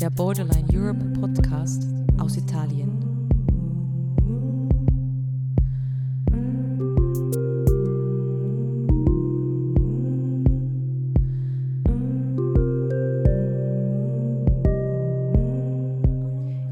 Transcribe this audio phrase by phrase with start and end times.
[0.00, 1.86] der Borderline Europe Podcast
[2.18, 2.90] aus Italien.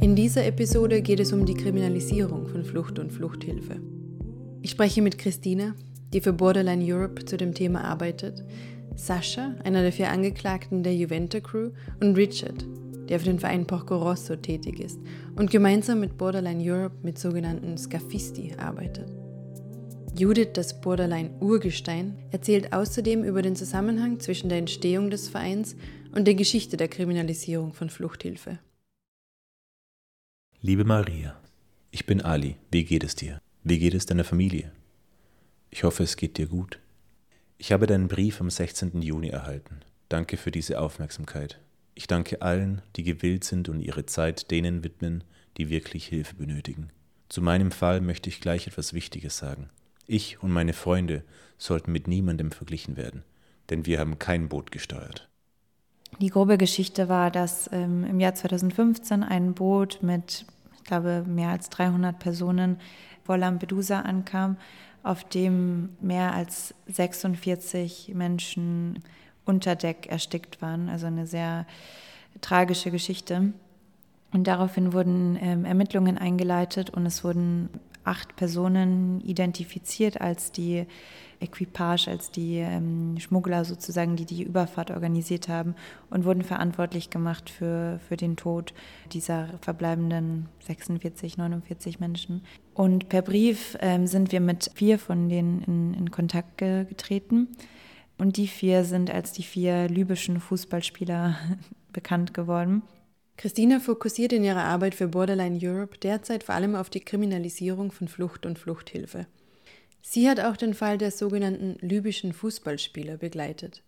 [0.01, 3.77] In dieser Episode geht es um die Kriminalisierung von Flucht und Fluchthilfe.
[4.63, 5.75] Ich spreche mit Christina,
[6.15, 8.43] die für Borderline Europe zu dem Thema arbeitet,
[8.97, 12.65] Sascha, einer der vier Angeklagten der Juventa Crew, und Richard,
[13.09, 14.99] der für den Verein Porco Rosso tätig ist
[15.37, 19.09] und gemeinsam mit Borderline Europe mit sogenannten Scafisti arbeitet.
[20.15, 25.77] Judith, das Borderline-Urgestein, erzählt außerdem über den Zusammenhang zwischen der Entstehung des Vereins
[26.13, 28.59] und der Geschichte der Kriminalisierung von Fluchthilfe.
[30.61, 31.41] Liebe Maria,
[31.93, 32.57] ich bin Ali.
[32.73, 33.41] Wie geht es dir?
[33.63, 34.73] Wie geht es deiner Familie?
[35.71, 36.81] Ich hoffe, es geht dir gut.
[37.59, 39.01] Ich habe deinen Brief am 16.
[39.03, 39.81] Juni erhalten.
[40.09, 41.61] Danke für diese Aufmerksamkeit.
[41.99, 45.25] Ich danke allen, die gewillt sind und ihre Zeit denen widmen,
[45.57, 46.91] die wirklich Hilfe benötigen.
[47.29, 49.69] Zu meinem Fall möchte ich gleich etwas Wichtiges sagen.
[50.07, 51.25] Ich und meine Freunde
[51.59, 53.25] sollten mit niemandem verglichen werden,
[53.69, 55.29] denn wir haben kein Boot gesteuert.
[56.21, 61.51] Die grobe Geschichte war, dass ähm, im Jahr 2015 ein Boot mit, ich glaube, mehr
[61.51, 62.79] als 300 Personen
[63.25, 64.57] vor Lampedusa ankam
[65.03, 69.03] auf dem mehr als 46 Menschen
[69.49, 70.89] unter Deck erstickt waren.
[70.89, 71.67] Also eine sehr
[72.41, 73.53] tragische Geschichte.
[74.33, 77.71] Und daraufhin wurden ähm, Ermittlungen eingeleitet und es wurden
[78.05, 80.87] acht Personen identifiziert als die
[81.41, 85.75] Equipage, als die ähm, Schmuggler sozusagen, die die Überfahrt organisiert haben
[86.11, 88.75] und wurden verantwortlich gemacht für, für den Tod
[89.13, 92.43] dieser verbleibenden 46, 49 Menschen.
[92.75, 97.49] Und per Brief ähm, sind wir mit vier von denen in, in Kontakt ge getreten.
[98.19, 101.39] Und die vier sind als die vier libyschen Fußballspieler
[101.93, 102.83] bekannt geworden.
[103.37, 108.09] Christina fokussiert in ihrer Arbeit für Borderline Europe derzeit vor allem auf die Kriminalisierung von
[108.09, 109.27] Flucht und Fluchthilfe.
[110.03, 113.83] Sie hat auch den Fall der sogenannten libyschen Fußballspieler begleitet.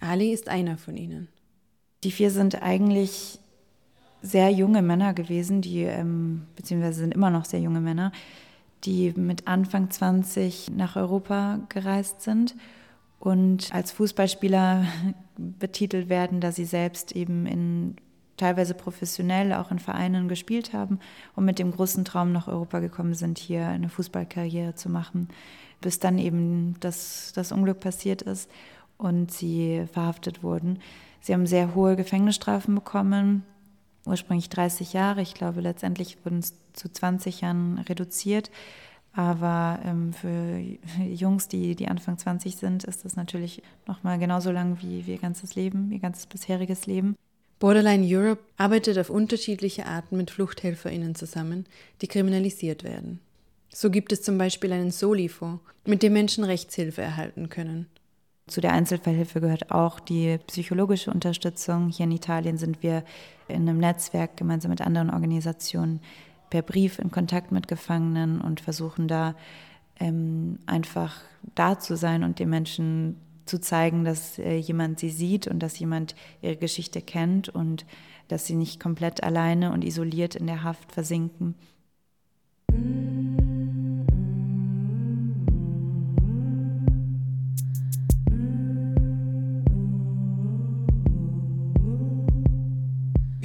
[0.00, 1.28] Ali ist einer von ihnen.
[2.04, 3.38] Die vier sind eigentlich
[4.20, 8.12] sehr junge Männer gewesen, die, ähm, beziehungsweise sind immer noch sehr junge Männer,
[8.84, 12.54] die mit Anfang 20 nach Europa gereist sind
[13.20, 14.86] und als Fußballspieler
[15.36, 17.96] betitelt werden, da sie selbst eben in
[18.36, 20.98] teilweise professionell auch in Vereinen gespielt haben
[21.36, 25.28] und mit dem großen Traum nach Europa gekommen sind, hier eine Fußballkarriere zu machen,
[25.82, 28.50] bis dann eben das, das Unglück passiert ist
[28.96, 30.78] und sie verhaftet wurden.
[31.20, 33.44] Sie haben sehr hohe Gefängnisstrafen bekommen,
[34.06, 35.20] ursprünglich 30 Jahre.
[35.20, 38.50] Ich glaube, letztendlich wurden es zu 20 Jahren reduziert.
[39.12, 40.62] Aber ähm, für
[41.04, 45.18] Jungs, die, die Anfang 20 sind, ist das natürlich nochmal genauso lang wie, wie ihr
[45.18, 47.16] ganzes Leben, ihr ganzes bisheriges Leben.
[47.58, 51.66] Borderline Europe arbeitet auf unterschiedliche Arten mit FluchthelferInnen zusammen,
[52.00, 53.20] die kriminalisiert werden.
[53.68, 57.86] So gibt es zum Beispiel einen Soli-Fonds, mit dem Menschen Rechtshilfe erhalten können.
[58.46, 61.88] Zu der Einzelfallhilfe gehört auch die psychologische Unterstützung.
[61.88, 63.04] Hier in Italien sind wir
[63.46, 66.00] in einem Netzwerk gemeinsam mit anderen Organisationen
[66.50, 69.34] per Brief in Kontakt mit Gefangenen und versuchen da
[69.98, 71.16] ähm, einfach
[71.54, 73.16] da zu sein und den Menschen
[73.46, 77.86] zu zeigen, dass äh, jemand sie sieht und dass jemand ihre Geschichte kennt und
[78.28, 81.54] dass sie nicht komplett alleine und isoliert in der Haft versinken.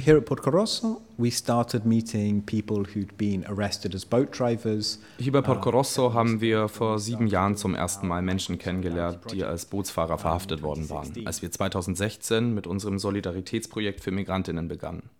[0.06, 5.00] Here at Porto Rosso, we started meeting people who'd been arrested as boat drivers.
[5.18, 9.42] Hier bei Porto Rosso haben wir vor sieben Jahren zum ersten Mal Menschen kennengelernt, die
[9.42, 15.10] als Bootsfahrer verhaftet worden waren, als wir 2016 mit unserem Solidaritätsprojekt für Migrantinnen begannen.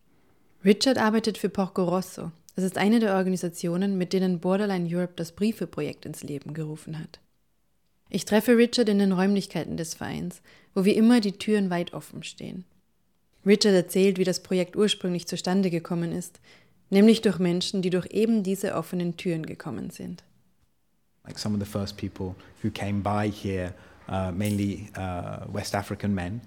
[0.65, 2.31] Richard arbeitet für Porco Rosso.
[2.55, 7.19] Es ist eine der Organisationen, mit denen Borderline Europe das Briefeprojekt ins Leben gerufen hat.
[8.09, 10.43] Ich treffe Richard in den Räumlichkeiten des Vereins,
[10.77, 12.65] wo wie immer die Türen weit offen stehen.
[13.47, 16.41] Richard erzählt, wie das Projekt ursprünglich zustande gekommen ist,
[16.91, 20.25] nämlich durch Menschen, die durch eben diese offenen Türen gekommen sind.
[21.25, 23.73] Like some of the first people who came by here,
[24.09, 26.41] uh, mainly uh, West African men,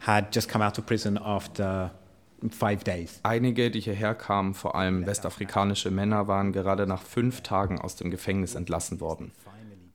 [0.00, 1.90] had just come out of prison after
[2.50, 3.20] five days.
[3.22, 8.10] Einige, die hierher kamen, vor allem westafrikanische Männer, waren gerade nach fünf Tagen aus dem
[8.10, 9.32] Gefängnis entlassen worden.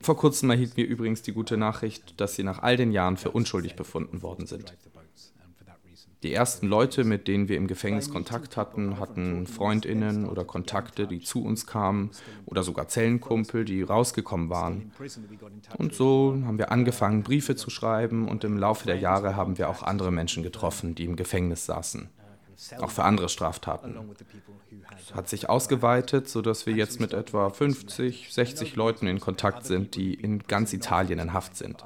[0.02, 3.30] Vor kurzem erhielten wir übrigens die gute Nachricht, dass sie nach all den Jahren für
[3.30, 4.74] unschuldig befunden worden sind.
[6.22, 11.20] Die ersten Leute, mit denen wir im Gefängnis Kontakt hatten, hatten Freundinnen oder Kontakte, die
[11.20, 12.10] zu uns kamen
[12.44, 14.92] oder sogar Zellenkumpel, die rausgekommen waren.
[15.78, 19.70] Und so haben wir angefangen, Briefe zu schreiben und im Laufe der Jahre haben wir
[19.70, 22.10] auch andere Menschen getroffen, die im Gefängnis saßen.
[22.78, 23.96] auch für andere Straftaten.
[24.98, 29.96] Es hat sich ausgeweitet, sodass wir jetzt mit etwa 50, 60 Leuten in Kontakt sind,
[29.96, 31.82] die in ganz Italien in Haft sind.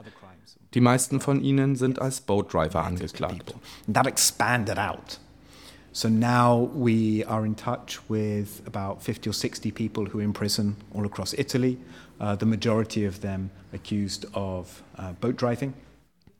[0.74, 3.54] Die meisten von ihnen sind als Boatdriver angeklagt.
[3.92, 5.20] That expanded out.
[5.92, 10.32] So now we are in touch with about 50 or 60 people who are in
[10.32, 11.78] prison all across Italy,
[12.18, 15.72] uh, the majority of them accused of uh, boat driving.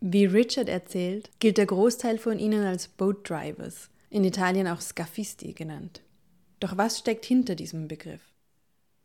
[0.01, 5.53] Wie Richard erzählt, gilt der Großteil von ihnen als Boat Drivers, in Italien auch Scafisti
[5.53, 6.03] genannt.
[6.59, 8.21] Doch was steckt hinter diesem Begriff?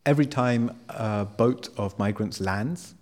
[0.04, 2.96] Every time a boat of migrants lands,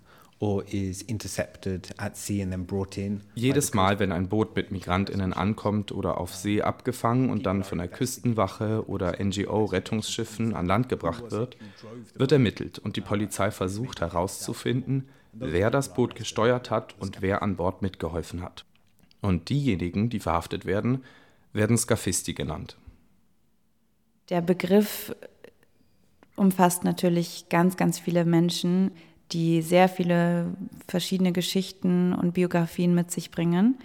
[3.35, 7.77] jedes Mal, wenn ein Boot mit Migrantinnen ankommt oder auf See abgefangen und dann von
[7.77, 11.57] der Küstenwache oder NGO-Rettungsschiffen an Land gebracht wird,
[12.15, 17.57] wird ermittelt und die Polizei versucht herauszufinden, wer das Boot gesteuert hat und wer an
[17.57, 18.65] Bord mitgeholfen hat.
[19.21, 21.03] Und diejenigen, die verhaftet werden,
[21.51, 22.77] werden Scafisti genannt.
[24.29, 25.13] Der Begriff
[26.37, 28.91] umfasst natürlich ganz, ganz viele Menschen,
[29.31, 30.47] die sehr viele
[30.87, 33.77] verschiedene Geschichten und Biografien mit sich bringen,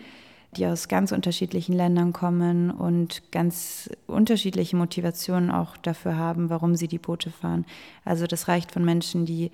[0.56, 6.88] die aus ganz unterschiedlichen Ländern kommen und ganz unterschiedliche Motivationen auch dafür haben, warum sie
[6.88, 7.66] die Boote fahren.
[8.04, 9.50] Also das reicht von Menschen, die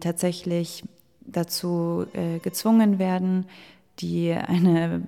[0.00, 0.84] tatsächlich
[1.20, 3.46] dazu äh, gezwungen werden,
[4.00, 5.02] die eine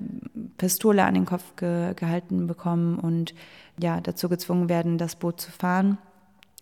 [0.57, 3.35] Pistole an den Kopf ge gehalten bekommen und
[3.81, 5.99] ja, dazu gezwungen werden, das Boot zu fahren.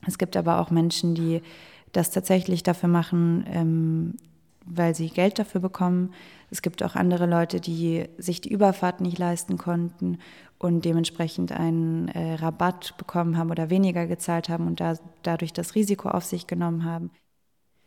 [0.07, 1.43] Es gibt aber auch Menschen, die
[1.93, 4.17] das tatsächlich dafür machen, ähm,
[4.65, 6.13] weil sie Geld dafür bekommen.
[6.51, 10.19] Es gibt auch andere Leute, die sich die Überfahrt nicht leisten konnten
[10.59, 15.75] und dementsprechend einen äh, Rabatt bekommen haben oder weniger gezahlt haben und da, dadurch das
[15.75, 17.11] Risiko auf sich genommen haben.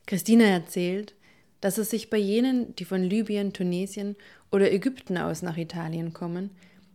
[0.05, 1.15] Christina erzählt,
[1.61, 4.15] dass es sich bei jenen, die von Libyen, Tunesien
[4.51, 6.51] oder Ägypten aus nach Italien kommen,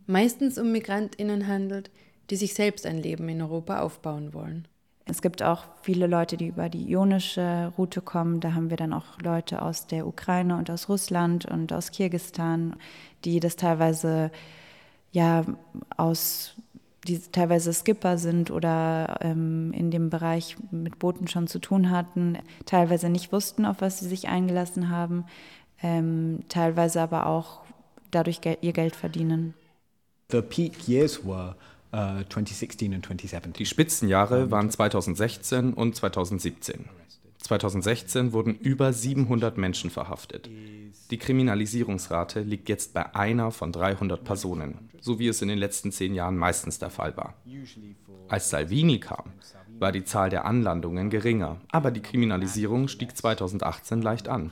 [0.07, 1.91] meistens um Migrantinnen handelt,
[2.29, 4.67] die sich selbst ein Leben in Europa aufbauen wollen.
[5.05, 8.39] Es gibt auch viele Leute, die über die ionische Route kommen.
[8.39, 12.75] Da haben wir dann auch Leute aus der Ukraine und aus Russland und aus Kirgistan,
[13.25, 14.31] die das teilweise
[15.11, 15.43] ja
[15.97, 16.55] aus
[17.07, 22.37] die teilweise Skipper sind oder ähm, in dem Bereich mit Booten schon zu tun hatten,
[22.65, 25.25] teilweise nicht wussten, auf was sie sich eingelassen haben,
[25.81, 27.61] ähm, teilweise aber auch
[28.11, 29.55] dadurch ihr Geld verdienen.
[30.31, 31.55] The peak years were
[31.91, 33.53] 2016 und 2017.
[33.53, 36.85] Die Spitzenjahre waren 2016 und 2017.
[37.39, 40.49] 2016 wurden über 700 Menschen verhaftet.
[41.09, 45.91] Die Kriminalisierungsrate liegt jetzt bei einer von 300 Personen, so wie es in den letzten
[45.91, 47.33] zehn Jahren meistens der Fall war.
[48.29, 49.33] Als Salvini kam,
[49.77, 54.51] war die Zahl der Anlandungen geringer, aber die Kriminalisierung stieg 2018 leicht an,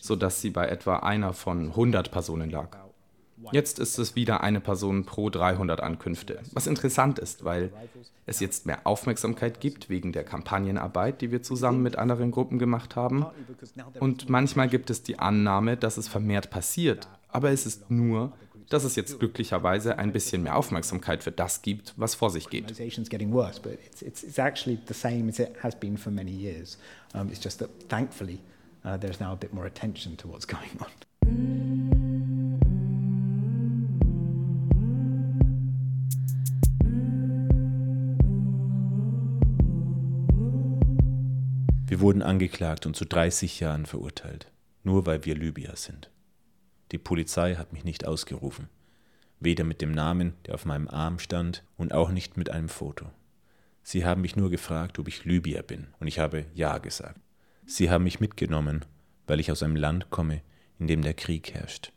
[0.00, 2.81] sodass sie bei etwa einer von 100 Personen lag.
[3.50, 7.72] Jetzt ist es wieder eine Person pro 300 Ankünfte, was interessant ist, weil
[8.26, 12.94] es jetzt mehr Aufmerksamkeit gibt wegen der Kampagnenarbeit, die wir zusammen mit anderen Gruppen gemacht
[12.96, 13.26] haben.
[13.98, 18.32] Und manchmal gibt es die Annahme, dass es vermehrt passiert, aber es ist nur,
[18.68, 22.70] dass es jetzt glücklicherweise ein bisschen mehr Aufmerksamkeit für das gibt, was vor sich geht.
[42.02, 44.50] Wurden angeklagt und zu 30 Jahren verurteilt,
[44.82, 46.10] nur weil wir Libyer sind.
[46.90, 48.68] Die Polizei hat mich nicht ausgerufen,
[49.40, 53.06] weder mit dem Namen, der auf meinem Arm stand, und auch nicht mit einem Foto.
[53.82, 57.20] Sie haben mich nur gefragt, ob ich Libyer bin, und ich habe Ja gesagt.
[57.64, 58.84] Sie haben mich mitgenommen,
[59.26, 60.42] weil ich aus einem Land komme,
[60.78, 61.92] in dem der Krieg herrscht.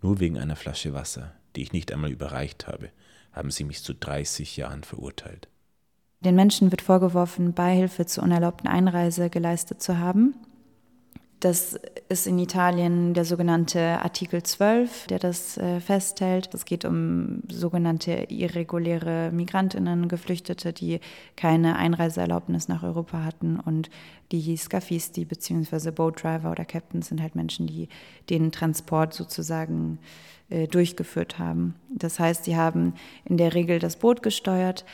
[0.00, 2.90] Nur wegen einer Flasche Wasser, die ich nicht einmal überreicht habe,
[3.32, 5.48] haben sie mich zu 30 Jahren verurteilt.
[6.26, 10.34] Den Menschen wird vorgeworfen, Beihilfe zur unerlaubten Einreise geleistet zu haben.
[11.38, 11.78] Das
[12.08, 16.52] ist in Italien der sogenannte Artikel 12, der das äh, festhält.
[16.52, 20.98] Es geht um sogenannte irreguläre Migrantinnen, Geflüchtete, die
[21.36, 23.60] keine Einreiseerlaubnis nach Europa hatten.
[23.60, 23.88] Und
[24.32, 25.92] die Scafisti bzw.
[25.92, 27.88] Boatdriver oder Captains sind halt Menschen, die
[28.30, 30.00] den Transport sozusagen
[30.48, 31.76] äh, durchgeführt haben.
[31.88, 34.84] Das heißt, sie haben in der Regel das Boot gesteuert,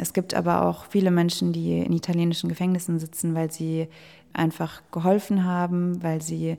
[0.00, 3.88] es gibt aber auch viele Menschen, die in italienischen Gefängnissen sitzen, weil sie
[4.32, 6.56] einfach geholfen haben, weil sie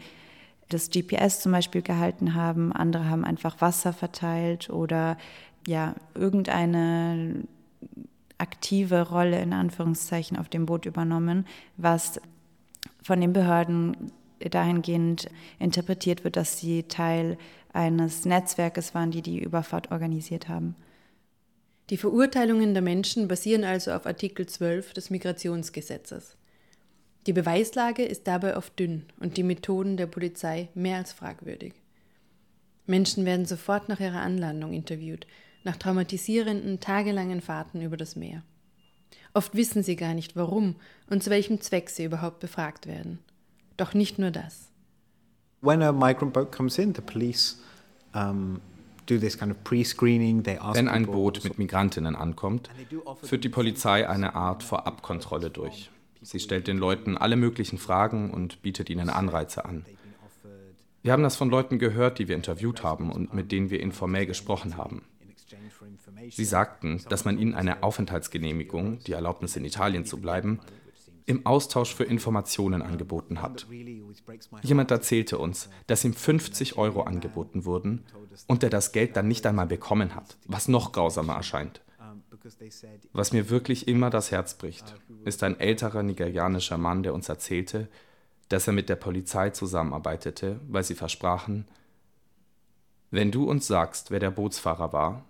[0.67, 2.73] das GPS zum Beispiel gehalten haben.
[2.73, 5.17] Andere haben einfach Wasser verteilt oder
[5.65, 7.43] ja, irgendeine
[8.37, 11.45] aktive Rolle in Anführungszeichen auf dem Boot übernommen,
[11.77, 12.19] was
[13.01, 15.29] von den Behörden dahingehend
[15.59, 17.37] interpretiert wird, dass sie Teil
[17.73, 20.75] eines Netzwerkes waren, die die Überfahrt organisiert haben.
[21.89, 26.35] Die Verurteilungen der Menschen basieren also auf Artikel 12 des Migrationsgesetzes.
[27.25, 31.73] Die Beweislage ist dabei oft dünn und die Methoden der Polizei mehr als fragwürdig.
[32.85, 35.25] Menschen werden sofort nach ihrer Anlandung interviewt,
[35.63, 38.43] nach traumatisierenden, tagelangen Fahrten über das Meer.
[39.33, 40.75] Oft wissen sie gar nicht, warum
[41.09, 43.19] und zu welchem Zweck sie überhaupt befragt werden.
[43.77, 44.69] Doch nicht nur das.
[45.61, 47.57] When a migrant boat comes in, the police
[48.13, 48.61] um,
[50.75, 52.69] wenn ein Boot mit Migrantinnen ankommt,
[53.23, 55.89] führt die Polizei eine Art Vorabkontrolle durch.
[56.21, 59.85] Sie stellt den Leuten alle möglichen Fragen und bietet ihnen Anreize an.
[61.01, 64.25] Wir haben das von Leuten gehört, die wir interviewt haben und mit denen wir informell
[64.25, 65.03] gesprochen haben.
[66.29, 70.59] Sie sagten, dass man ihnen eine Aufenthaltsgenehmigung, die Erlaubnis in Italien zu bleiben,
[71.29, 73.67] im Austausch für Informationen angeboten hat.
[74.63, 78.03] Jemand erzählte uns, dass ihm 50 Euro angeboten wurden
[78.47, 81.81] und er das Geld dann nicht einmal bekommen hat, was noch grausamer erscheint.
[83.13, 87.89] Was mir wirklich immer das Herz bricht, ist ein älterer nigerianischer Mann, der uns erzählte,
[88.47, 91.67] dass er mit der Polizei zusammenarbeitete, weil sie versprachen,
[93.11, 95.25] wenn du uns sagst, wer der Bootsfahrer war,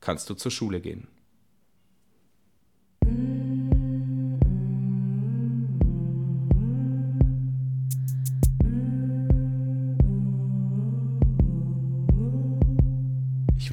[0.00, 1.08] kannst du zur Schule gehen.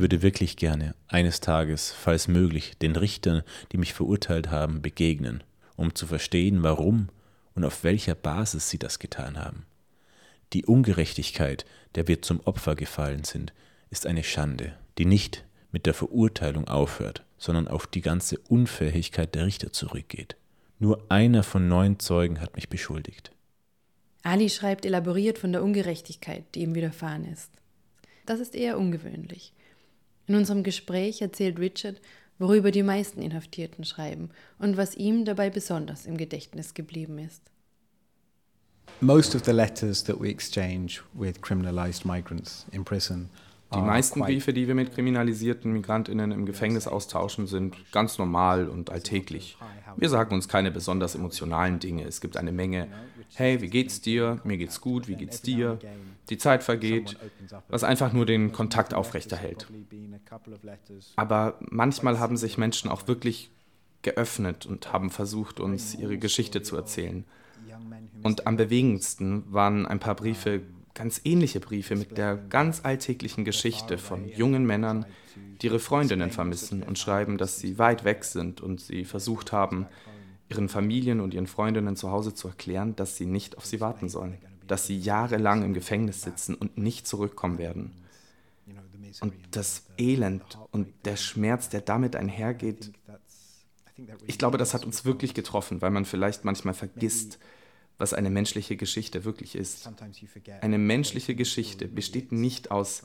[0.04, 3.42] Würde wirklich gerne eines Tages, falls möglich, den Richtern,
[3.72, 5.46] die mich verurteilt haben, begegnen,
[5.78, 7.08] um zu verstehen, warum
[7.56, 9.66] und auf welcher Basis sie das getan haben.
[10.52, 13.54] Die Ungerechtigkeit, der wir zum Opfer gefallen sind,
[13.92, 19.46] ist eine Schande, die nicht mit der Verurteilung aufhört, sondern auf die ganze Unfähigkeit der
[19.46, 20.36] Richter zurückgeht.
[20.80, 23.32] Nur einer von neun Zeugen hat mich beschuldigt.
[24.22, 27.52] Ali schreibt elaboriert von der Ungerechtigkeit, die ihm widerfahren ist.
[28.26, 29.54] Das ist eher ungewöhnlich.
[30.28, 32.00] In unserem Gespräch erzählt Richard,
[32.40, 37.42] worüber die meisten Inhaftierten schreiben und was ihm dabei besonders im Gedächtnis geblieben ist.
[39.02, 43.30] Most of the letters that we exchange with criminalized migrants in prison
[43.76, 48.90] die meisten Briefe, die wir mit kriminalisierten Migrantinnen im Gefängnis austauschen, sind ganz normal und
[48.90, 49.58] alltäglich.
[49.98, 52.06] Wir sagen uns keine besonders emotionalen Dinge.
[52.06, 52.88] Es gibt eine Menge,
[53.36, 54.40] hey, wie geht's dir?
[54.44, 55.80] Mir geht's gut, wie geht's dir?
[56.30, 57.18] Die Zeit vergeht,
[57.70, 59.68] was einfach nur den Kontakt aufrechterhält.
[61.16, 63.52] Aber manchmal haben sich Menschen auch wirklich
[64.02, 67.26] geöffnet und haben versucht, uns ihre Geschichte zu erzählen.
[68.22, 70.62] Und am bewegendsten waren ein paar Briefe
[70.94, 75.06] ganz ähnliche Briefe mit der ganz alltäglichen Geschichte von jungen Männern,
[75.62, 79.88] die ihre Freundinnen vermissen und schreiben, dass sie weit weg sind und sie versucht haben,
[80.50, 84.10] ihren Familien und ihren Freundinnen zu Hause zu erklären, dass sie nicht auf sie warten
[84.10, 87.92] sollen, dass sie jahrelang im Gefängnis sitzen und nicht zurückkommen werden.
[89.22, 92.92] Und das Elend und der Schmerz, der damit einhergeht,
[94.26, 97.40] ich glaube, das hat uns wirklich getroffen, weil man vielleicht manchmal vergisst,
[97.98, 99.90] was eine menschliche Geschichte wirklich ist.
[100.62, 103.04] Eine menschliche Geschichte besteht nicht aus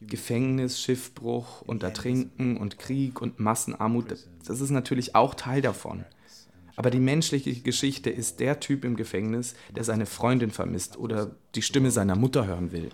[0.00, 4.16] Gefängnis, Schiffbruch und Ertrinken und Krieg und Massenarmut.
[4.46, 6.04] Das ist natürlich auch Teil davon.
[6.76, 11.60] Aber die menschliche Geschichte ist der Typ im Gefängnis, der seine Freundin vermisst oder die
[11.60, 12.90] Stimme seiner Mutter hören will.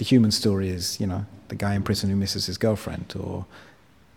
[0.00, 3.46] The human story is, you know, the guy in prison who misses his girlfriend or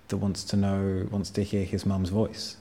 [0.07, 2.57] that wants to know, wants to hear his mum's voice,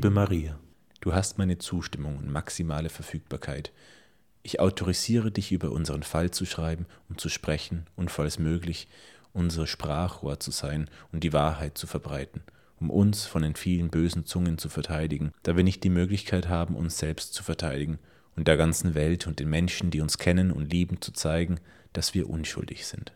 [0.00, 0.58] Liebe Maria,
[1.02, 3.70] du hast meine Zustimmung und maximale Verfügbarkeit.
[4.42, 8.88] Ich autorisiere dich, über unseren Fall zu schreiben und zu sprechen und, falls möglich,
[9.34, 12.40] unser Sprachrohr zu sein und die Wahrheit zu verbreiten,
[12.80, 16.76] um uns von den vielen bösen Zungen zu verteidigen, da wir nicht die Möglichkeit haben,
[16.76, 17.98] uns selbst zu verteidigen
[18.36, 21.60] und der ganzen Welt und den Menschen, die uns kennen und lieben, zu zeigen,
[21.92, 23.12] dass wir unschuldig sind.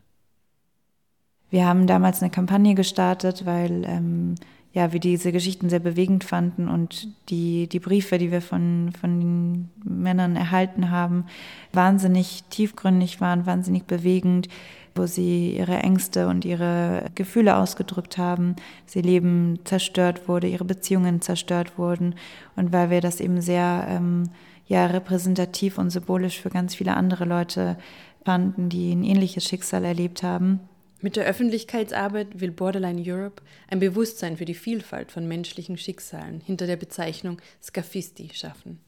[1.48, 4.34] Wir haben damals eine Kampagne gestartet, weil ähm,
[4.74, 9.20] ja, wir diese Geschichten sehr bewegend fanden und die, die Briefe, die wir von, von
[9.20, 11.26] den Männern erhalten haben,
[11.72, 14.48] wahnsinnig tiefgründig waren, wahnsinnig bewegend,
[14.96, 21.20] wo sie ihre Ängste und ihre Gefühle ausgedrückt haben, sie Leben zerstört wurde, ihre Beziehungen
[21.20, 22.16] zerstört wurden.
[22.56, 24.24] Und weil wir das eben sehr ähm,
[24.66, 27.78] ja, repräsentativ und symbolisch für ganz viele andere Leute
[28.24, 30.60] fanden, die ein ähnliches Schicksal erlebt haben
[31.04, 36.66] mit der Öffentlichkeitsarbeit will Borderline Europe ein Bewusstsein für die Vielfalt von menschlichen Schicksalen hinter
[36.66, 38.80] der Bezeichnung Scafisti schaffen.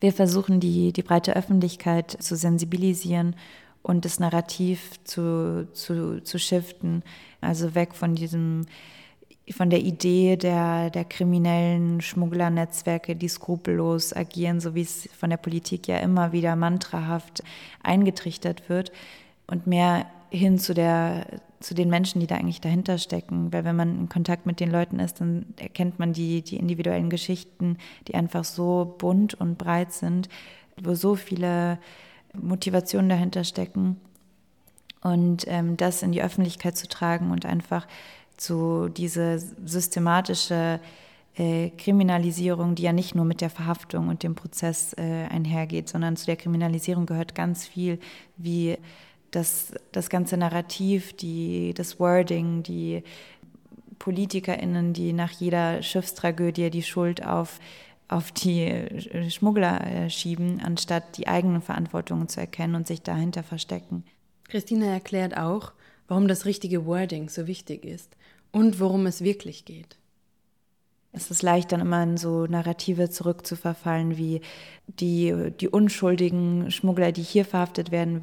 [0.00, 3.36] Wir versuchen, die, die breite Öffentlichkeit zu sensibilisieren
[3.82, 7.02] und das Narrativ zu, zu, zu shiften,
[7.42, 8.64] also weg von diesem
[9.50, 15.38] von der Idee der, der kriminellen Schmugglernetzwerke, die skrupellos agieren, so wie es von der
[15.38, 17.42] Politik ja immer wieder mantrahaft
[17.82, 18.92] eingetrichtert wird,
[19.50, 21.26] und mehr hin zu, der,
[21.58, 23.52] zu den Menschen, die da eigentlich dahinter stecken.
[23.52, 27.10] Weil wenn man in Kontakt mit den Leuten ist, dann erkennt man die, die individuellen
[27.10, 27.76] Geschichten,
[28.08, 30.28] die einfach so bunt und breit sind,
[30.80, 31.78] wo so viele
[32.40, 34.00] Motivationen dahinter stecken.
[35.02, 37.86] Und ähm, das in die Öffentlichkeit zu tragen und einfach
[38.36, 40.80] zu diese systematische
[41.36, 46.16] äh, Kriminalisierung, die ja nicht nur mit der Verhaftung und dem Prozess äh, einhergeht, sondern
[46.16, 47.98] zu der Kriminalisierung gehört ganz viel,
[48.36, 48.76] wie
[49.30, 53.02] das, das ganze Narrativ, die, das Wording, die
[53.98, 57.60] PolitikerInnen, die nach jeder Schiffstragödie die Schuld auf,
[58.08, 58.72] auf die
[59.28, 64.04] Schmuggler äh, schieben, anstatt die eigenen Verantwortungen zu erkennen und sich dahinter verstecken.
[64.48, 65.72] Christina erklärt auch,
[66.08, 68.16] warum das richtige Wording so wichtig ist
[68.50, 69.99] und worum es wirklich geht.
[71.12, 74.42] Es ist leicht, dann immer in so Narrative zurückzuverfallen, wie
[74.86, 78.22] die, die unschuldigen Schmuggler, die hier verhaftet werden,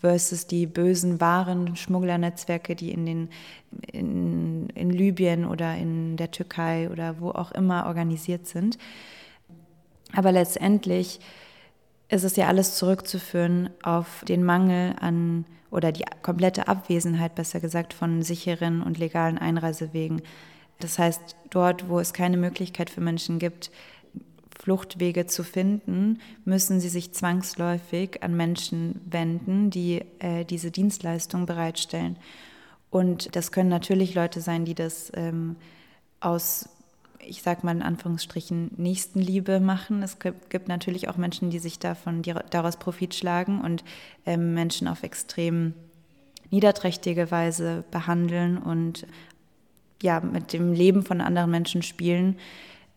[0.00, 3.28] versus die bösen, wahren Schmugglernetzwerke, die in, den,
[3.90, 8.76] in, in Libyen oder in der Türkei oder wo auch immer organisiert sind.
[10.12, 11.20] Aber letztendlich
[12.08, 17.94] ist es ja alles zurückzuführen auf den Mangel an oder die komplette Abwesenheit, besser gesagt,
[17.94, 20.20] von sicheren und legalen Einreisewegen.
[20.80, 23.70] Das heißt, dort, wo es keine Möglichkeit für Menschen gibt,
[24.58, 32.18] Fluchtwege zu finden, müssen sie sich zwangsläufig an Menschen wenden, die äh, diese Dienstleistung bereitstellen.
[32.90, 35.56] Und das können natürlich Leute sein, die das ähm,
[36.20, 36.68] aus
[37.22, 40.02] ich sage mal in Anführungsstrichen, Nächstenliebe machen.
[40.02, 43.84] Es gibt natürlich auch Menschen, die sich davon die, daraus Profit schlagen und
[44.26, 45.74] ähm, Menschen auf extrem
[46.50, 49.06] niederträchtige Weise behandeln und
[50.02, 52.36] ja, mit dem Leben von anderen Menschen spielen.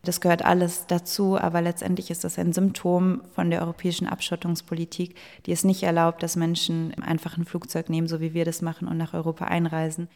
[0.02, 5.14] Das gehört alles dazu, aber letztendlich ist das ein Symptom von der europäischen Abschottungspolitik,
[5.46, 8.86] die es nicht erlaubt, dass Menschen einfach ein Flugzeug nehmen, so wie wir das machen,
[8.86, 10.08] und nach Europa einreisen.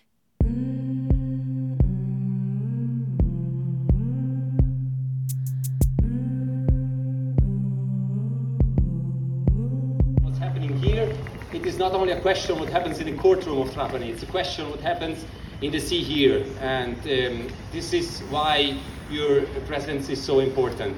[11.78, 14.80] not only a question what happens in the courtroom of Trapani, it's a question what
[14.80, 15.24] happens
[15.60, 16.44] in the sea here.
[16.60, 18.76] And um, this is why
[19.10, 20.96] your presence is so important.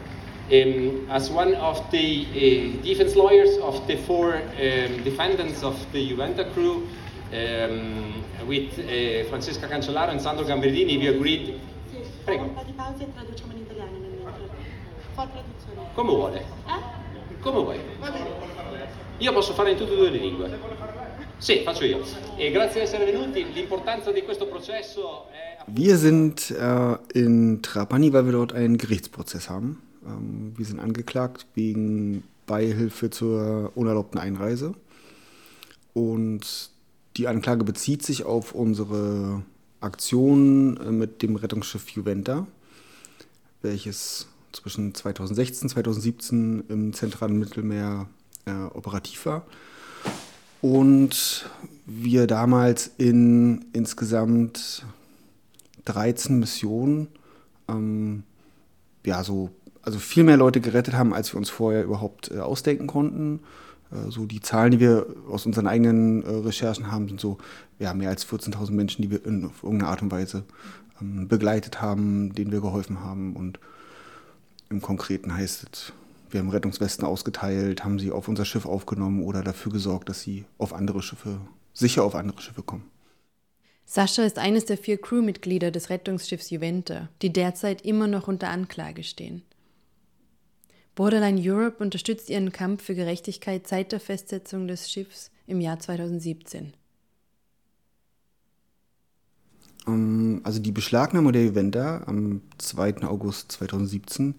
[0.53, 6.11] Um, as one of the uh, defense lawyers of the four um, defendants of the
[6.11, 6.89] Juventa crew,
[7.33, 11.61] um, with uh, Francesca Cancellaro and Sandro Gambardini, we agreed.
[12.25, 12.51] Prego.
[15.95, 16.39] Come vuole.
[16.67, 16.81] Eh?
[17.41, 17.81] Come vuoi.
[19.19, 20.59] Io posso fare in tutte e due le lingue.
[21.41, 22.05] Sì, faccio io.
[22.37, 23.51] E grazie di essere venuti.
[23.55, 25.57] L'importanza di questo processo è...
[25.69, 29.81] Wir sind äh, in Trapani, weil wir dort einen Gerichtsprozess haben.
[30.07, 34.75] Ähm, wir sind angeklagt wegen Beihilfe zur unerlaubten Einreise.
[35.95, 36.71] Und
[37.17, 39.43] die Anklage bezieht sich auf unsere
[39.81, 42.47] Aktion äh, mit dem Rettungsschiff Juventa,
[43.63, 48.09] welches zwischen 2016 und 2017 im zentralen Mittelmeer
[48.45, 49.47] äh, operativ war.
[50.63, 51.47] Und
[51.87, 54.85] wir damals in insgesamt
[55.87, 57.09] 13 Missionen
[57.69, 58.25] ähm,
[59.05, 59.51] ja, so,
[59.83, 63.41] also viel mehr Leute gerettet haben, als wir uns vorher überhaupt äh, ausdenken konnten.
[63.91, 67.39] Äh, so die Zahlen, die wir aus unseren eigenen äh, Recherchen haben, sind so
[67.79, 70.45] ja, mehr als 14.000 Menschen, die wir in irgendeiner Art und Weise
[71.01, 73.35] ähm, begleitet haben, denen wir geholfen haben.
[73.35, 73.59] Und
[74.69, 75.93] im Konkreten heißt es
[76.33, 80.45] wir haben Rettungswesten ausgeteilt, haben sie auf unser Schiff aufgenommen oder dafür gesorgt, dass sie
[80.59, 81.41] auf andere Schiffe,
[81.73, 82.91] sicher auf andere Schiffe kommen.
[83.85, 89.03] Sascha ist eines der vier Crewmitglieder des Rettungsschiffs Juventa, die derzeit immer noch unter Anklage
[89.03, 89.43] stehen.
[90.95, 96.75] Borderline Europe unterstützt ihren Kampf für Gerechtigkeit seit der Festsetzung des Schiffs im Jahr 2017.
[99.87, 103.03] Ähm, also die Beschlagnahme der Juventa am 2.
[103.03, 104.35] August 2017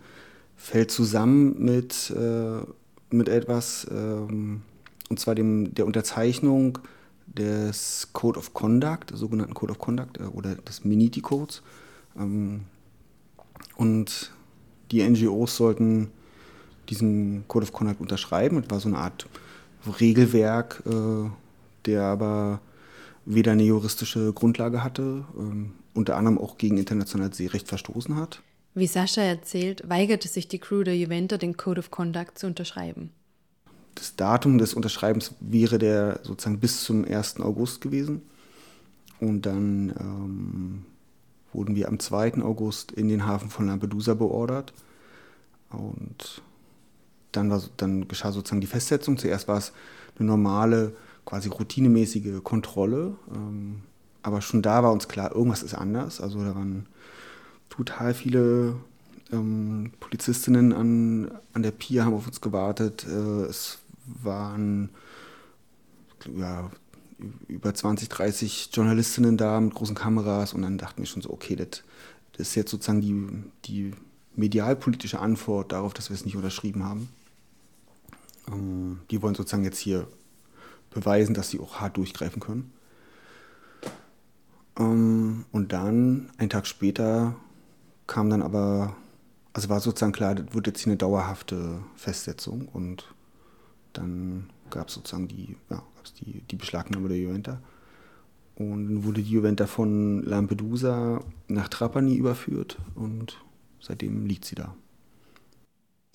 [0.62, 2.62] fällt zusammen mit, äh,
[3.10, 4.62] mit etwas, ähm,
[5.10, 6.78] und zwar dem, der Unterzeichnung
[7.26, 11.64] des Code of Conduct, des sogenannten Code of Conduct äh, oder des Miniti-Codes.
[12.16, 12.62] Ähm,
[13.76, 14.32] und
[14.92, 16.12] die NGOs sollten
[16.90, 18.62] diesen Code of Conduct unterschreiben.
[18.64, 19.28] Es war so eine Art
[20.00, 21.30] Regelwerk, äh,
[21.86, 22.62] der aber
[23.26, 28.44] weder eine juristische Grundlage hatte, ähm, unter anderem auch gegen internationales Seerecht verstoßen hat.
[28.74, 33.12] Wie Sascha erzählt, weigerte sich die Crew der Juventa, den Code of Conduct zu unterschreiben.
[33.96, 37.42] Das Datum des Unterschreibens wäre der sozusagen bis zum 1.
[37.42, 38.22] August gewesen.
[39.20, 40.86] Und dann ähm,
[41.52, 42.42] wurden wir am 2.
[42.42, 44.74] August in den Hafen von Lampedusa beordert.
[45.70, 46.42] Und
[47.34, 49.18] dann, war, dann geschah sozusagen die Festsetzung.
[49.18, 49.74] Zuerst war es
[50.18, 53.16] eine normale, quasi routinemäßige Kontrolle.
[53.36, 53.82] Ähm,
[54.24, 56.22] aber schon da war uns klar, irgendwas ist anders.
[56.22, 56.88] Also da waren
[57.72, 58.76] total viele
[59.32, 63.06] ähm, Polizistinnen an, an der Pier, haben auf uns gewartet.
[63.08, 64.90] Äh, es waren
[66.36, 66.70] ja,
[67.48, 71.56] über 20, 30 Journalistinnen da mit großen Kameras und dann dachten wir schon so, okay,
[71.56, 71.84] das,
[72.34, 73.92] das ist jetzt sozusagen die, die
[74.36, 77.10] medialpolitische Antwort darauf, dass wir es nicht unterschrieben haben.
[78.48, 80.08] Ähm, die wollen sozusagen jetzt hier
[80.90, 82.72] beweisen, dass sie auch hart durchgreifen können.
[84.78, 87.36] Ähm, und dann, einen Tag später,
[88.12, 88.94] kam dann aber,
[89.54, 93.06] also war sozusagen klar, das wird jetzt hier eine dauerhafte Festsetzung und
[93.94, 95.82] dann gab es sozusagen die, ja,
[96.20, 97.62] die, die Beschlagnahme der Juventa.
[98.56, 103.38] Und dann wurde die Juventa von Lampedusa nach Trapani überführt und
[103.80, 104.76] seitdem liegt sie da.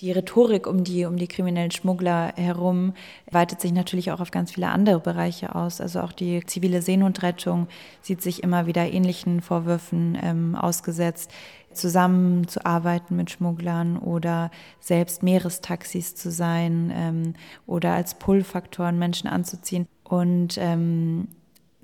[0.03, 2.93] Die Rhetorik um die, um die kriminellen Schmuggler herum
[3.31, 5.81] weitet sich natürlich auch auf ganz viele andere Bereiche aus.
[5.81, 7.67] Also auch die zivile Seenotrettung
[8.03, 11.33] sieht sich immer wieder ähnlichen Vorwürfen ähm, ausgesetzt,
[11.73, 17.33] zusammenzuarbeiten mit Schmugglern oder selbst Meerestaxis zu sein ähm,
[17.67, 19.87] oder als Pull-Faktoren Menschen anzuziehen.
[20.05, 21.29] Und ähm,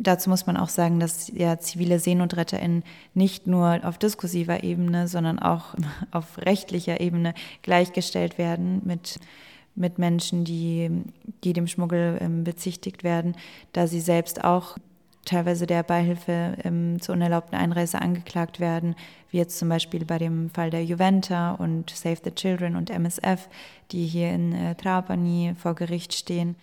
[0.03, 2.83] Dazu muss man auch sagen, dass ja zivile SeenotretterInnen
[3.15, 5.75] nicht nur auf diskursiver Ebene, sondern auch
[6.11, 9.21] auf rechtlicher Ebene gleichgestellt werden mit,
[9.77, 10.91] mit Menschen, die,
[11.45, 13.37] die dem Schmuggel ähm, bezichtigt werden,
[13.73, 14.77] da sie selbst auch
[15.25, 18.97] teilweise der Beihilfe ähm, zur unerlaubten Einreise angeklagt werden,
[19.31, 23.49] wie jetzt zum Beispiel bei dem Fall der Juventa und Save the Children und MSF,
[23.93, 26.57] die hier in äh, Trapani vor Gericht stehen.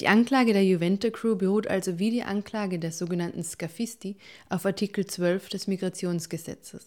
[0.00, 4.16] Die Anklage der Juvente Crew beruht also wie die Anklage der sogenannten Scafisti
[4.48, 6.86] auf Artikel 12 des Migrationsgesetzes.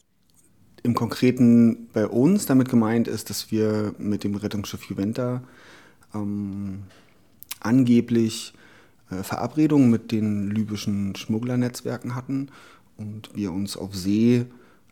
[0.82, 5.43] Im Konkreten bei uns damit gemeint ist, dass wir mit dem Rettungsschiff Juventa
[6.15, 6.84] ähm,
[7.60, 8.54] angeblich
[9.12, 12.49] äh, Verabredungen mit den libyschen Schmugglernetzwerken hatten
[12.97, 14.47] und wir uns auf See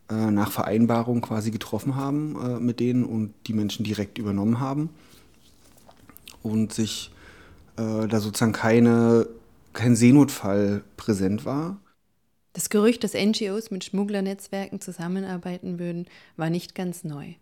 [0.08, 4.90] äh, nach Vereinbarung quasi getroffen haben äh, mit denen und die Menschen direkt übernommen haben
[6.42, 7.10] und sich
[7.76, 9.26] äh, da sozusagen keine,
[9.72, 11.78] kein Seenotfall präsent war.
[12.52, 16.06] Das Gerücht, dass NGOs mit Schmugglernetzwerken zusammenarbeiten würden,
[16.36, 17.34] war nicht ganz neu.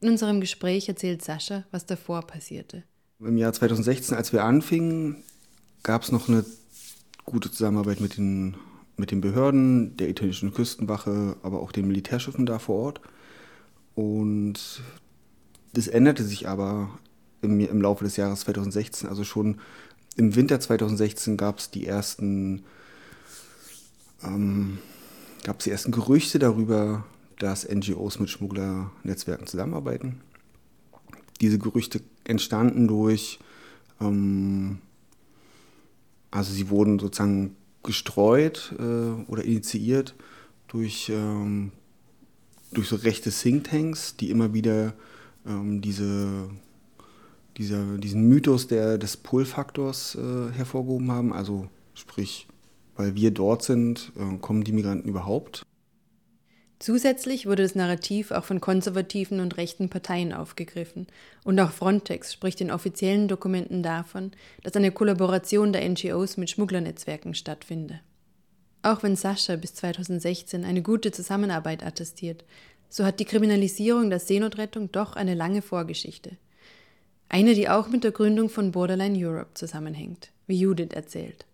[0.00, 2.84] In unserem Gespräch erzählt Sascha, was davor passierte.
[3.18, 5.24] Im Jahr 2016, als wir anfingen,
[5.82, 6.44] gab es noch eine
[7.24, 8.56] gute Zusammenarbeit mit den,
[8.96, 13.00] mit den Behörden, der italienischen Küstenwache, aber auch den Militärschiffen da vor Ort.
[13.94, 14.82] Und
[15.72, 16.90] das änderte sich aber
[17.42, 19.08] im, im Laufe des Jahres 2016.
[19.08, 19.60] Also schon
[20.16, 22.64] im Winter 2016 gab es die ersten
[24.22, 24.78] ähm,
[25.44, 27.04] gab es die ersten Gerüchte darüber,
[27.38, 30.20] dass NGOs mit Schmugglernetzwerken zusammenarbeiten.
[31.40, 33.38] Diese Gerüchte entstanden durch,
[34.00, 34.78] ähm,
[36.30, 40.14] also sie wurden sozusagen gestreut äh, oder initiiert
[40.68, 41.72] durch, ähm,
[42.72, 44.94] durch so rechte Thinktanks, die immer wieder
[45.46, 45.82] ähm,
[47.56, 51.32] diese diesen Mythos der, des Pull-Faktors äh, hervorgehoben haben.
[51.32, 52.46] Also sprich,
[52.96, 55.64] weil wir dort sind, äh, kommen die Migranten überhaupt.
[56.78, 61.06] Zusätzlich wurde das Narrativ auch von konservativen und rechten Parteien aufgegriffen.
[61.42, 67.34] Und auch Frontex spricht in offiziellen Dokumenten davon, dass eine Kollaboration der NGOs mit Schmugglernetzwerken
[67.34, 68.00] stattfinde.
[68.82, 72.44] Auch wenn Sascha bis 2016 eine gute Zusammenarbeit attestiert,
[72.90, 76.36] so hat die Kriminalisierung der Seenotrettung doch eine lange Vorgeschichte.
[77.28, 81.46] Eine, die auch mit der Gründung von Borderline Europe zusammenhängt, wie Judith erzählt.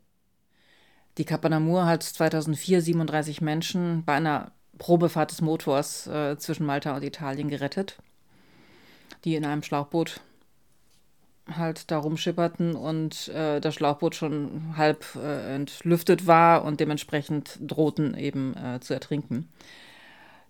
[1.18, 7.04] Die Kapanamur hat 2004 37 Menschen bei einer Probefahrt des Motors äh, zwischen Malta und
[7.04, 7.98] Italien gerettet,
[9.24, 10.20] die in einem Schlauchboot
[11.50, 18.16] halt da rumschipperten und äh, das Schlauchboot schon halb äh, entlüftet war und dementsprechend drohten
[18.16, 19.48] eben äh, zu ertrinken.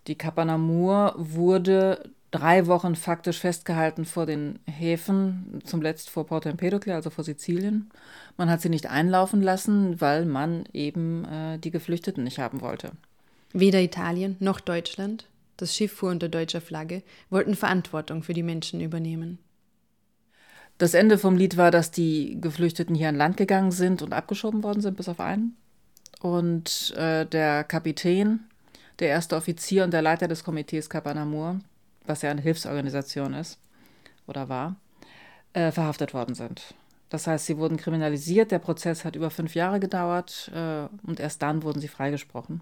[0.07, 6.95] Die Kapanamur wurde drei Wochen faktisch festgehalten vor den Häfen, zum Letzt vor Porto Empedocle,
[6.95, 7.91] also vor Sizilien.
[8.37, 12.93] Man hat sie nicht einlaufen lassen, weil man eben äh, die Geflüchteten nicht haben wollte.
[13.53, 15.27] Weder Italien noch Deutschland,
[15.59, 19.39] das Schiff fuhr unter deutscher Flagge, wollten Verantwortung für die Menschen übernehmen.
[20.79, 24.63] Das Ende vom Lied war, dass die Geflüchteten hier an Land gegangen sind und abgeschoben
[24.63, 25.55] worden sind, bis auf einen.
[26.21, 28.41] Und äh, der Kapitän,
[29.01, 31.61] der erste Offizier und der Leiter des Komitees Capanamur,
[32.07, 33.59] was ja eine Hilfsorganisation ist
[34.27, 34.77] oder war,
[35.53, 36.75] äh, verhaftet worden sind.
[37.09, 41.43] Das heißt, sie wurden kriminalisiert, der Prozess hat über fünf Jahre gedauert äh, und erst
[41.43, 42.61] dann wurden sie freigesprochen.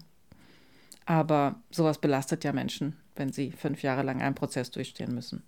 [1.05, 5.43] Aber sowas belastet ja Menschen, wenn sie fünf Jahre lang einen Prozess durchstehen müssen.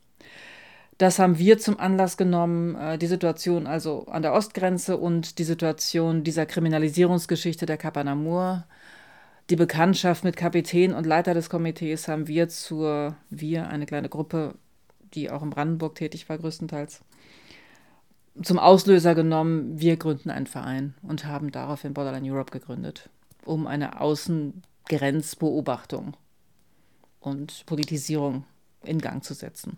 [0.98, 5.44] Das haben wir zum Anlass genommen, äh, die Situation also an der Ostgrenze und die
[5.44, 8.66] Situation dieser Kriminalisierungsgeschichte der Kapanamur.
[9.50, 14.56] Die Bekanntschaft mit Kapitän und Leiter des Komitees haben wir zur, wir, eine kleine Gruppe,
[15.14, 17.02] die auch in Brandenburg tätig war, größtenteils,
[18.42, 23.10] zum Auslöser genommen, wir gründen einen Verein und haben daraufhin Borderline Europe gegründet,
[23.46, 26.18] um eine Außengrenzbeobachtung
[27.20, 28.46] und Politisierung
[28.84, 29.78] in Gang zu setzen.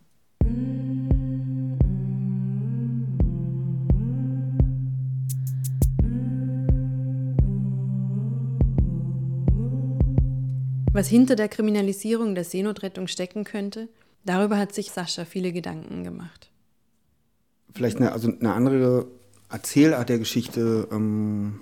[10.95, 13.89] Was hinter der Kriminalisierung der Seenotrettung stecken könnte,
[14.23, 16.49] darüber hat sich Sascha viele Gedanken gemacht.
[17.73, 19.05] Vielleicht eine, also eine andere
[19.49, 21.59] Erzählart der Geschichte ähm,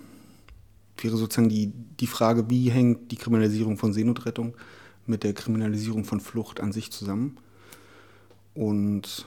[0.99, 4.55] wäre sozusagen die, die Frage, wie hängt die Kriminalisierung von Seenotrettung
[5.07, 7.37] mit der Kriminalisierung von Flucht an sich zusammen.
[8.53, 9.25] Und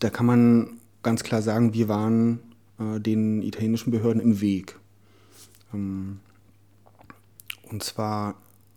[0.00, 2.40] da kann man ganz klar sagen, wir waren
[2.78, 4.78] äh, den italienischen Behörden im Weg.
[5.72, 6.20] Ähm,
[7.70, 8.34] und zwar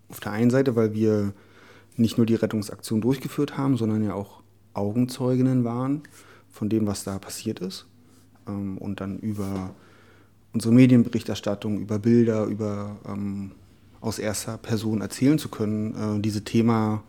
[0.10, 1.34] auf der einen Seite, weil wir
[1.96, 4.42] nicht nur die Rettungsaktion durchgeführt haben, sondern ja auch
[4.74, 6.04] Augenzeuginnen waren
[6.52, 7.86] von dem, was da passiert ist.
[8.48, 9.72] Ähm, und dann über
[10.54, 13.52] unsere Medienberichterstattung, über Bilder, über ähm,
[14.02, 17.04] aus erster Person erzählen zu können, äh, diese Thema,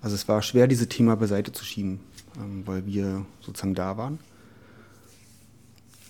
[0.00, 2.00] also es war schwer, diese Thema beiseite zu schieben,
[2.38, 4.18] ähm, weil wir sozusagen da waren.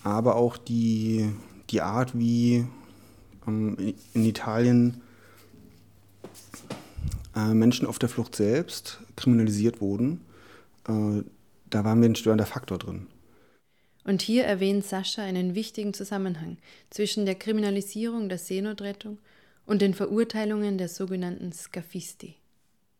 [0.04, 1.30] Aber auch die,
[1.70, 2.66] die Art, wie
[3.46, 5.00] in Italien
[7.34, 10.20] äh, Menschen auf der Flucht selbst kriminalisiert wurden,
[10.88, 11.22] äh,
[11.70, 13.06] da waren wir ein störender Faktor drin.
[14.04, 16.58] Und hier erwähnt Sascha einen wichtigen Zusammenhang
[16.90, 19.18] zwischen der Kriminalisierung der Seenotrettung
[19.64, 22.34] und den Verurteilungen der sogenannten Scafisti.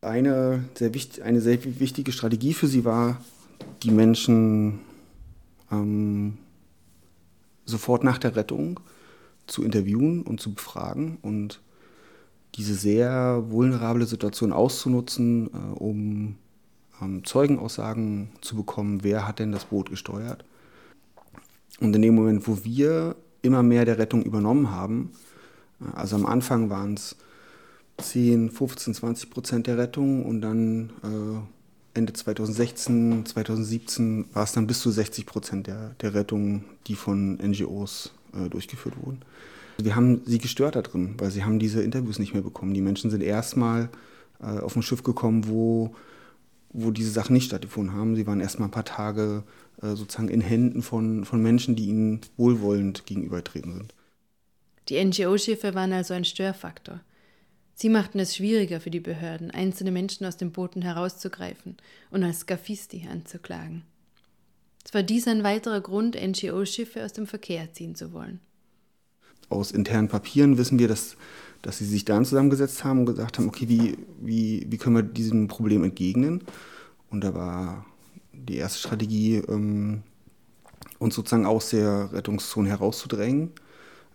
[0.00, 3.20] Eine sehr, wichtig, eine sehr wichtige Strategie für sie war,
[3.83, 4.81] die Menschen
[5.70, 6.38] ähm,
[7.64, 8.81] sofort nach der Rettung
[9.53, 11.61] zu interviewen und zu befragen und
[12.55, 16.37] diese sehr vulnerable Situation auszunutzen, äh, um
[17.01, 20.45] ähm, Zeugenaussagen zu bekommen, wer hat denn das Boot gesteuert.
[21.81, 25.12] Und in dem Moment, wo wir immer mehr der Rettung übernommen haben,
[25.81, 27.17] äh, also am Anfang waren es
[27.99, 34.67] 10, 15, 20 Prozent der Rettung und dann äh, Ende 2016, 2017 war es dann
[34.67, 39.21] bis zu 60 Prozent der, der Rettungen, die von NGOs äh, durchgeführt wurden.
[39.79, 42.75] Wir haben sie gestört da drin, weil sie haben diese Interviews nicht mehr bekommen.
[42.75, 43.88] Die Menschen sind erstmal
[44.40, 45.95] äh, auf ein Schiff gekommen, wo,
[46.71, 48.16] wo diese Sachen nicht stattgefunden haben.
[48.16, 49.45] Sie waren erstmal ein paar Tage
[49.81, 53.95] äh, sozusagen in Händen von, von Menschen, die ihnen wohlwollend gegenübertreten sind.
[54.88, 57.01] Die NGO-Schiffe waren also ein Störfaktor.
[57.75, 61.77] Sie machten es schwieriger für die Behörden, einzelne Menschen aus den Booten herauszugreifen
[62.11, 63.83] und als Scafisti anzuklagen.
[64.85, 68.40] Es war dies ein weiterer Grund, NGO-Schiffe aus dem Verkehr ziehen zu wollen.
[69.49, 71.16] Aus internen Papieren wissen wir, dass,
[71.61, 75.03] dass sie sich dann zusammengesetzt haben und gesagt haben, okay, wie, wie, wie können wir
[75.03, 76.42] diesem Problem entgegnen?
[77.11, 77.87] Und da war
[78.33, 80.03] die erste Strategie, ähm,
[80.99, 83.51] uns sozusagen aus der Rettungszone herauszudrängen,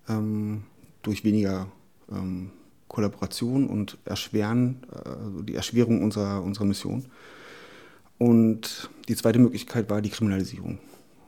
[0.09, 0.63] ähm,
[1.03, 1.67] durch weniger
[2.11, 2.51] ähm,
[2.87, 7.05] Kollaboration und Erschweren, äh, die Erschwerung unserer, unserer Mission.
[8.17, 10.79] Und die zweite Möglichkeit war die Kriminalisierung,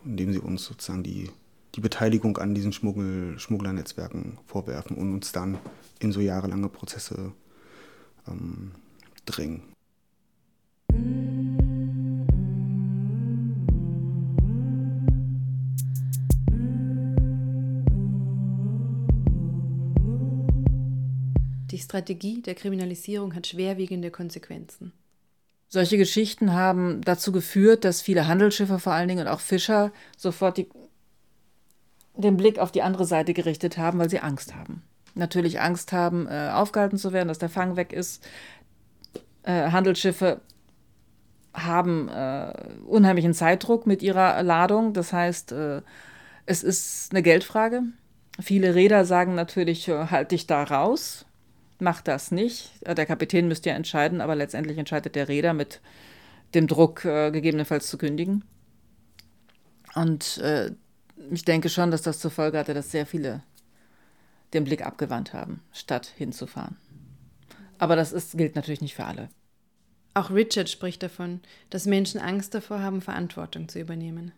[0.03, 1.29] indem sie uns sozusagen die,
[1.75, 5.57] die Beteiligung an diesen Schmuggel, Schmugglernetzwerken vorwerfen und uns dann
[5.99, 7.31] in so jahrelange Prozesse
[8.27, 8.71] ähm,
[9.25, 9.61] drängen.
[21.71, 24.91] Die Strategie der Kriminalisierung hat schwerwiegende Konsequenzen.
[25.71, 30.58] Solche Geschichten haben dazu geführt, dass viele Handelsschiffe vor allen Dingen und auch Fischer sofort
[30.58, 30.67] die,
[32.17, 34.82] den Blick auf die andere Seite gerichtet haben, weil sie Angst haben.
[35.13, 38.27] Natürlich Angst haben, äh, aufgehalten zu werden, dass der Fang weg ist.
[39.43, 40.41] Äh, Handelsschiffe
[41.53, 42.51] haben äh,
[42.88, 44.93] unheimlichen Zeitdruck mit ihrer Ladung.
[44.93, 45.84] Das heißt, äh,
[46.47, 47.84] es ist eine Geldfrage.
[48.41, 51.27] Viele Räder sagen natürlich, äh, halt dich da raus
[51.81, 52.71] macht das nicht.
[52.81, 55.81] Äh, der Kapitän müsste ja entscheiden, aber letztendlich entscheidet der Räder mit
[56.53, 58.43] dem Druck, äh, gegebenenfalls zu kündigen.
[59.95, 60.71] Und äh,
[61.31, 63.43] ich denke schon, dass das zur Folge hatte, dass sehr viele
[64.53, 66.77] den Blick abgewandt haben, statt hinzufahren.
[67.77, 69.29] Aber das ist, gilt natürlich nicht für alle.
[70.13, 71.39] Auch Richard spricht davon,
[71.69, 74.31] dass Menschen Angst davor haben, Verantwortung zu übernehmen.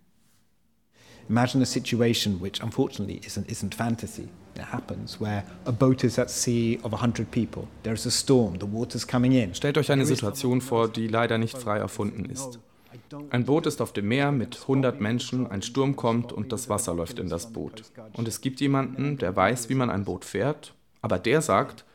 [1.31, 4.27] Imagine a situation which unfortunately isn't, isn't fantasy.
[4.55, 7.69] It happens where a boat is at sea of 100 people.
[7.83, 9.55] There's a storm, the water's coming in.
[9.55, 12.59] Stellt euch eine Situation vor, die leider nicht frei erfunden ist.
[13.29, 16.93] Ein Boot ist auf dem Meer mit 100 Menschen, ein Sturm kommt und das Wasser
[16.93, 17.83] läuft in das Boot.
[18.11, 21.85] Und es gibt jemanden, der weiß, wie man ein Boot fährt, aber der sagt,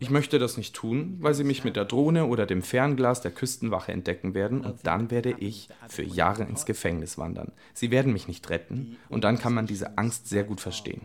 [0.00, 3.30] ich möchte das nicht tun, weil sie mich mit der Drohne oder dem Fernglas der
[3.30, 7.52] Küstenwache entdecken werden und dann werde ich für Jahre ins Gefängnis wandern.
[7.72, 11.02] Sie werden mich nicht retten und dann kann man diese Angst sehr gut verstehen.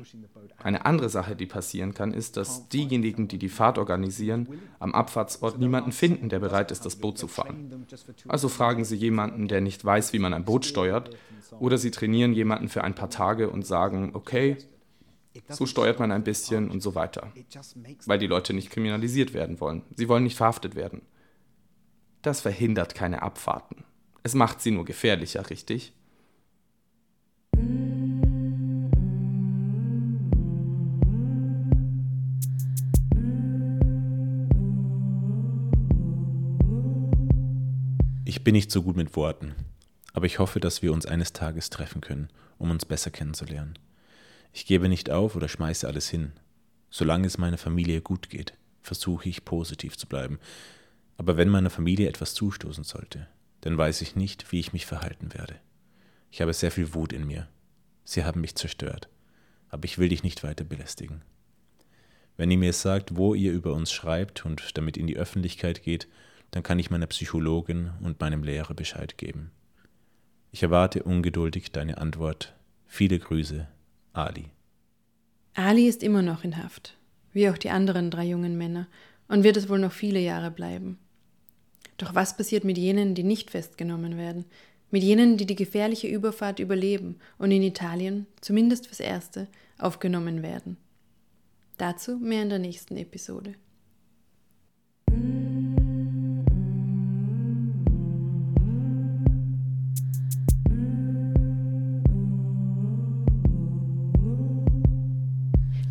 [0.58, 4.48] Eine andere Sache, die passieren kann, ist, dass diejenigen, die die Fahrt organisieren,
[4.80, 7.86] am Abfahrtsort niemanden finden, der bereit ist, das Boot zu fahren.
[8.28, 11.12] Also fragen sie jemanden, der nicht weiß, wie man ein Boot steuert,
[11.60, 14.58] oder sie trainieren jemanden für ein paar Tage und sagen, okay,
[15.50, 17.32] so steuert man ein bisschen und so weiter.
[18.06, 19.84] Weil die Leute nicht kriminalisiert werden wollen.
[19.96, 21.02] Sie wollen nicht verhaftet werden.
[22.22, 23.84] Das verhindert keine Abfahrten.
[24.24, 25.94] Es macht sie nur gefährlicher, richtig?
[38.26, 39.56] Ich bin nicht so gut mit Worten,
[40.14, 43.78] aber ich hoffe, dass wir uns eines Tages treffen können, um uns besser kennenzulernen.
[44.54, 46.34] Ich gebe nicht auf oder schmeiße alles hin.
[46.90, 50.40] Solange es meiner Familie gut geht, versuche ich positiv zu bleiben.
[51.18, 53.28] Aber wenn meiner Familie etwas zustoßen sollte,
[53.62, 55.56] dann weiß ich nicht, wie ich mich verhalten werde.
[56.32, 57.48] Ich habe sehr viel Wut in mir.
[58.04, 59.10] Sie haben mich zerstört.
[59.70, 61.22] Aber ich will dich nicht weiter belästigen.
[62.38, 66.08] Wenn ihr mir sagt, wo ihr über uns schreibt und damit in die Öffentlichkeit geht,
[66.52, 69.52] dann kann ich meiner Psychologin und meinem Lehrer Bescheid geben.
[70.52, 72.56] Ich erwarte ungeduldig deine Antwort.
[72.88, 73.68] Viele Grüße,
[74.26, 74.46] Ali.
[75.54, 76.98] Ali ist immer noch in Haft,
[77.34, 78.88] wie auch die anderen drei jungen Männer,
[79.28, 80.98] und wird es wohl noch viele Jahre bleiben.
[81.98, 84.46] Doch was passiert mit jenen, die nicht festgenommen werden?
[84.92, 90.78] Mit jenen, die die gefährliche Überfahrt überleben und in Italien, zumindest fürs Erste, aufgenommen werden?
[91.78, 93.54] Dazu mehr in der nächsten Episode.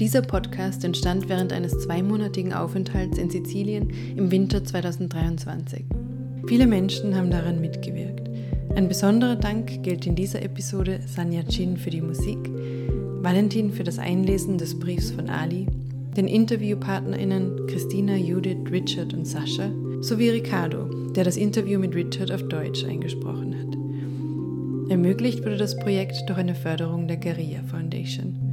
[0.00, 5.84] Dieser Podcast entstand während eines zweimonatigen Aufenthalts in Sizilien im Winter 2023.
[6.46, 8.30] Viele Menschen haben daran mitgewirkt.
[8.76, 12.38] Ein besonderer Dank gilt in dieser Episode Sanja Chin für die Musik,
[13.22, 15.66] Valentin für das Einlesen des Briefs von Ali,
[16.16, 19.68] den InterviewpartnerInnen Christina, Judith, Richard und Sascha
[20.00, 24.92] sowie Ricardo, der das Interview mit Richard auf Deutsch eingesprochen hat.
[24.92, 28.47] Ermöglicht wurde das Projekt durch eine Förderung der Garia Foundation.